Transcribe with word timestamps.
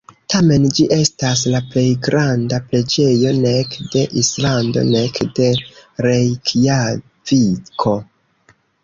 Tamen, 0.33 0.63
ĝi 0.77 0.85
estas 0.93 1.41
la 1.55 1.59
plej 1.73 1.83
granda 2.07 2.59
preĝejo 2.71 3.33
nek 3.43 3.77
de 3.97 4.01
Islando 4.23 4.83
nek 4.95 5.21
de 5.41 5.51
Rejkjaviko. 6.07 7.95